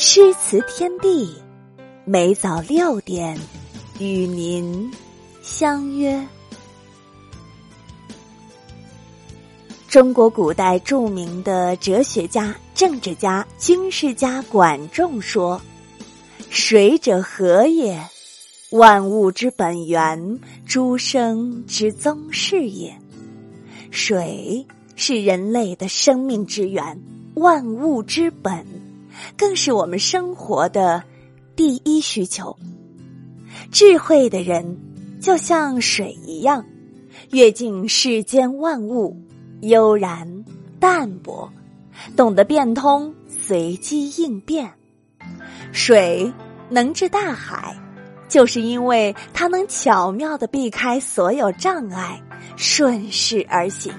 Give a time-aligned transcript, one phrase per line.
[0.00, 1.28] 诗词天地，
[2.04, 3.36] 每早六点
[3.98, 4.88] 与您
[5.42, 6.24] 相约。
[9.88, 15.60] 中国古代著名的哲学家、政治家、军事家管仲说
[16.48, 18.00] ：“水者何也？
[18.70, 22.96] 万物之本源，诸生之宗室也。
[23.90, 27.02] 水是人类的生命之源，
[27.34, 28.64] 万物之本。”
[29.36, 31.02] 更是我们生活的
[31.56, 32.56] 第一需求。
[33.70, 34.78] 智慧的人
[35.20, 36.64] 就像水一样，
[37.30, 39.16] 阅尽世间万物，
[39.62, 40.44] 悠然
[40.78, 41.50] 淡泊，
[42.16, 44.72] 懂得变通，随机应变。
[45.72, 46.32] 水
[46.68, 47.76] 能治大海，
[48.28, 52.22] 就是因为它能巧妙的避开所有障碍，
[52.56, 53.92] 顺势而行，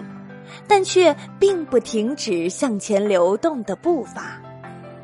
[0.67, 4.41] 但却并不停止向前流动的步伐。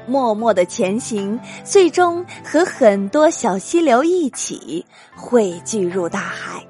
[0.07, 6.65] 默默的前行，最终和很多小溪流一起汇聚入大海。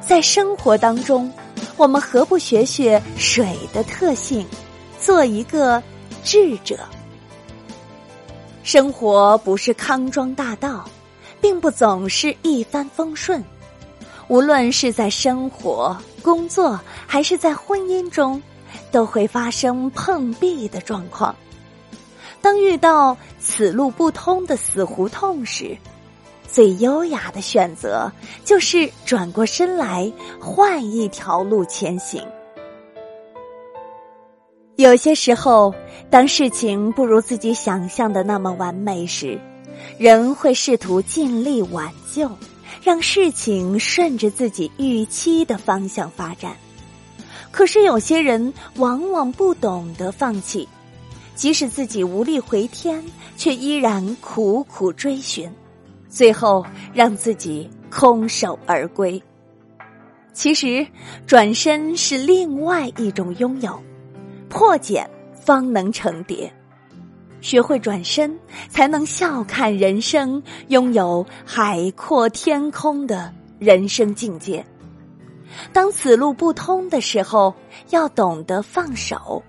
[0.00, 1.32] 在生活当中，
[1.76, 4.46] 我们何不学学水的特性，
[5.00, 5.82] 做一个
[6.22, 6.78] 智者？
[8.62, 10.88] 生活不是康庄大道，
[11.40, 13.42] 并不总是一帆风顺。
[14.28, 18.42] 无论是在生活、工作，还是在婚姻中，
[18.90, 21.34] 都会发生碰壁的状况。
[22.46, 25.76] 当遇到此路不通的死胡同时，
[26.46, 28.08] 最优雅的选择
[28.44, 32.24] 就是转过身来换一条路前行。
[34.76, 35.74] 有些时候，
[36.08, 39.36] 当事情不如自己想象的那么完美时，
[39.98, 42.30] 人会试图尽力挽救，
[42.80, 46.56] 让事情顺着自己预期的方向发展。
[47.50, 50.68] 可是有些人往往不懂得放弃。
[51.36, 53.04] 即使自己无力回天，
[53.36, 55.48] 却依然苦苦追寻，
[56.08, 59.22] 最后让自己空手而归。
[60.32, 60.86] 其实，
[61.26, 63.78] 转身是另外一种拥有，
[64.48, 66.50] 破茧方能成蝶。
[67.42, 68.36] 学会转身，
[68.70, 74.64] 才能笑看人生，拥有海阔天空的人生境界。
[75.72, 77.54] 当此路不通的时候，
[77.90, 79.42] 要懂得放手。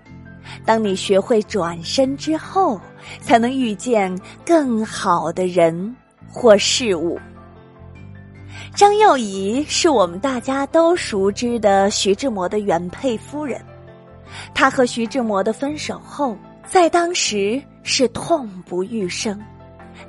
[0.64, 2.80] 当你学会转身之后，
[3.20, 5.94] 才能遇见更好的人
[6.30, 7.18] 或事物。
[8.74, 13.60] 张幼仪是我们大家都熟知的徐志摩的原配夫人，
[14.54, 16.36] 她和徐志摩的分手后，
[16.68, 19.40] 在当时是痛不欲生，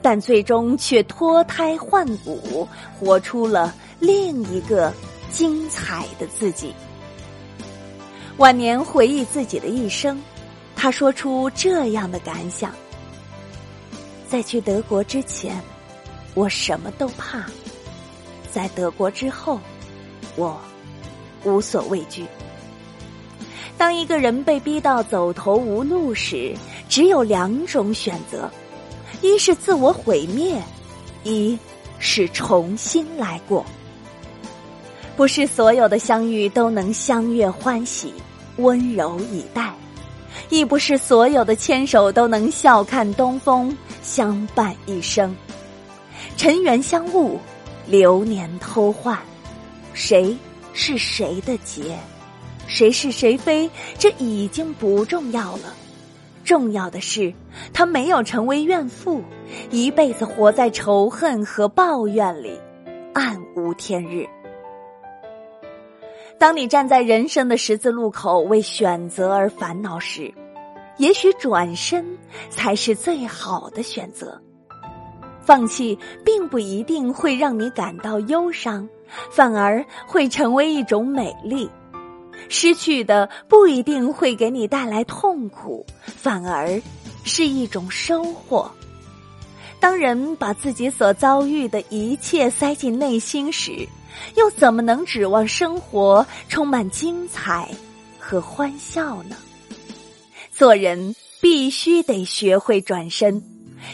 [0.02, 2.68] 但最终却脱胎换骨，
[3.00, 4.94] 活出了另一个
[5.32, 6.74] 精彩的自己。
[8.40, 10.18] 晚年回忆自己的一生。
[10.74, 12.72] 他说出这样的感想：
[14.30, 15.62] 在去德国之前，
[16.36, 17.42] 我什么都怕；
[18.50, 19.60] 在德国之后，
[20.38, 20.58] 我
[21.44, 22.26] 无所畏惧。
[23.78, 26.56] 当一个人被逼到走投无路时，
[26.88, 28.50] 只有两种选择：
[29.22, 30.58] 一是自我毁灭，
[31.26, 31.60] 一
[32.00, 33.66] 是重新来过。
[35.18, 38.14] 不是所有的相遇都能相悦欢喜，
[38.60, 39.74] 温柔以待。
[40.50, 45.36] 亦不是所有的牵手都能笑看东风，相伴一生。
[46.38, 47.40] 尘缘相误，
[47.88, 49.18] 流年偷换，
[49.94, 50.36] 谁
[50.74, 51.98] 是谁的劫，
[52.68, 55.74] 谁是谁非，这已经不重要了。
[56.44, 57.34] 重要的是，
[57.74, 59.22] 他没有成为怨妇，
[59.70, 62.60] 一辈子活在仇恨和抱怨里，
[63.14, 64.26] 暗无天日。
[66.40, 70.34] 当你站在人生的十字路口为选择而烦恼时，
[70.98, 72.18] 也许转身
[72.50, 74.42] 才是最好的选择。
[75.42, 78.88] 放弃并不一定会让你感到忧伤，
[79.30, 81.70] 反而会成为一种美丽。
[82.48, 86.82] 失去的不一定会给你带来痛苦，反而
[87.26, 88.72] 是一种收获。
[89.78, 93.86] 当人把自己所遭遇的一切塞进内心时，
[94.36, 97.70] 又怎么能指望生活充满精彩
[98.18, 99.36] 和欢笑呢？
[100.52, 103.42] 做人必须得学会转身，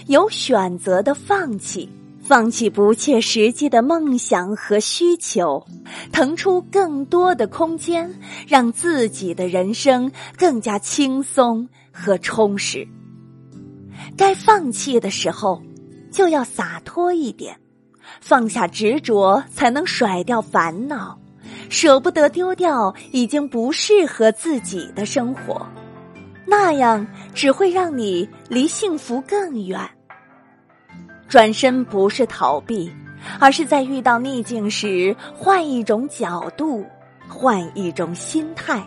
[0.08, 1.90] 有选择的放弃，
[2.22, 5.64] 放弃不切实际的梦想和需求，
[6.12, 8.12] 腾出更多的空间，
[8.48, 12.88] 让自己的人生更加轻松和充实。
[14.18, 15.62] 该放弃的时候，
[16.12, 17.56] 就要洒脱一点。
[18.22, 21.18] 放下执着，才能甩掉烦恼；
[21.70, 25.66] 舍不得丢掉已经不适合自己的生活。
[26.46, 29.80] 那样只会让你离幸福更远。
[31.28, 32.92] 转身不是逃避，
[33.40, 36.86] 而是在遇到逆境时换一种角度，
[37.28, 38.80] 换一种心态；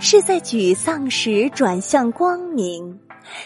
[0.00, 2.98] 是在沮丧时转向光明，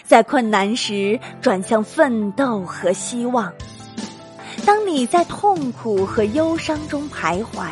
[0.03, 3.53] 在困难时转向奋斗和希望。
[4.67, 7.69] 当你在痛苦和忧伤中徘徊，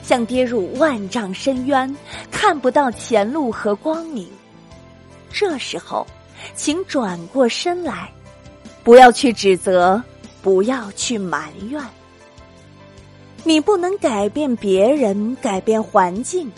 [0.00, 1.92] 像跌入万丈深渊，
[2.30, 4.28] 看不到前路和光明。
[5.32, 6.06] 这时候，
[6.54, 8.12] 请转过身来，
[8.84, 10.00] 不要去指责，
[10.40, 11.82] 不要去埋怨。
[13.42, 16.48] 你不能改变别人，改变环境，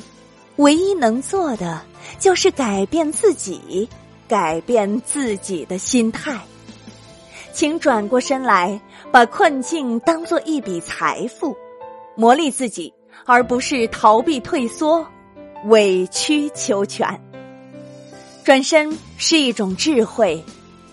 [0.57, 1.81] 唯一能做的
[2.19, 3.89] 就是改变自己，
[4.29, 6.39] 改变自己的心态。
[7.52, 11.54] 请转过身来，把困境当做一笔财富，
[12.16, 12.93] 磨砺自己，
[13.26, 15.06] 而不是逃避退缩、
[15.66, 17.06] 委曲求全。
[18.43, 20.43] 转身是一种智慧，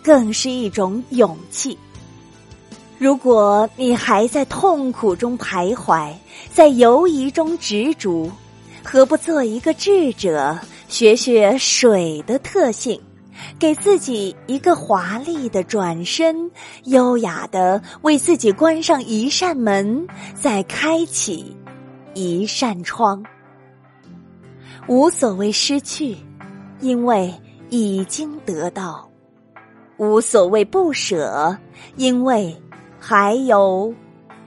[0.03, 1.77] 更是一种勇气。
[2.97, 6.13] 如果你还在痛苦中徘徊，
[6.53, 8.29] 在犹疑中执着，
[8.83, 10.59] 何不做一个智者，
[10.89, 13.01] 学学水的特性，
[13.57, 16.50] 给自己一个华丽的转身，
[16.86, 21.56] 优雅的为自己关上一扇门，再开启
[22.13, 23.24] 一扇窗。
[24.88, 26.18] 无所谓失去。
[26.81, 27.30] 因为
[27.69, 29.06] 已经得到，
[29.97, 31.57] 无所谓不舍，
[31.97, 32.56] 因为
[32.97, 33.94] 还有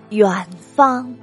[0.09, 1.15] 远方。